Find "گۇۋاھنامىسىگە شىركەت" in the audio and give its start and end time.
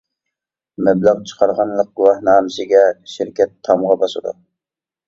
2.01-3.57